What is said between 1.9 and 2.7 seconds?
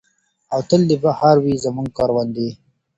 کروندې.